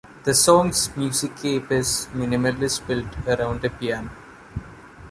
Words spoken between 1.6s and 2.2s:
is